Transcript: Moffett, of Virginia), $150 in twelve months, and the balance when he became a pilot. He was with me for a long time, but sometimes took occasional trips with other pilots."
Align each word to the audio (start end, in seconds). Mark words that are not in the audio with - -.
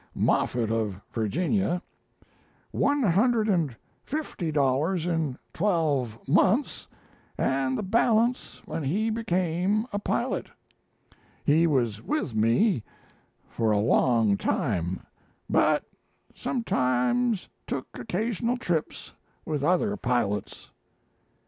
Moffett, 0.15 0.71
of 0.71 0.99
Virginia), 1.13 1.79
$150 2.73 5.05
in 5.07 5.37
twelve 5.53 6.27
months, 6.27 6.87
and 7.37 7.77
the 7.77 7.83
balance 7.83 8.63
when 8.65 8.81
he 8.81 9.11
became 9.11 9.85
a 9.93 9.99
pilot. 9.99 10.49
He 11.45 11.67
was 11.67 12.01
with 12.01 12.33
me 12.33 12.81
for 13.47 13.69
a 13.71 13.77
long 13.77 14.37
time, 14.37 15.01
but 15.47 15.83
sometimes 16.33 17.47
took 17.67 17.85
occasional 17.93 18.57
trips 18.57 19.13
with 19.45 19.63
other 19.63 19.95
pilots." 19.97 20.71